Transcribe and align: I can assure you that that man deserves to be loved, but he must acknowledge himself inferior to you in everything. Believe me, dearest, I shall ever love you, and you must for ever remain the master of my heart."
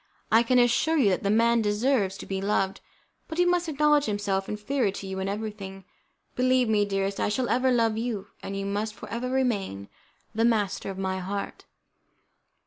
I 0.31 0.41
can 0.41 0.57
assure 0.57 0.97
you 0.97 1.11
that 1.11 1.21
that 1.21 1.29
man 1.29 1.61
deserves 1.61 2.17
to 2.17 2.25
be 2.25 2.41
loved, 2.41 2.81
but 3.27 3.37
he 3.37 3.45
must 3.45 3.69
acknowledge 3.69 4.05
himself 4.05 4.49
inferior 4.49 4.89
to 4.89 5.05
you 5.05 5.19
in 5.19 5.29
everything. 5.29 5.85
Believe 6.35 6.67
me, 6.67 6.85
dearest, 6.85 7.19
I 7.19 7.29
shall 7.29 7.49
ever 7.49 7.69
love 7.69 7.99
you, 7.99 8.29
and 8.41 8.57
you 8.57 8.65
must 8.65 8.95
for 8.95 9.07
ever 9.09 9.29
remain 9.29 9.89
the 10.33 10.43
master 10.43 10.89
of 10.89 10.97
my 10.97 11.19
heart." 11.19 11.65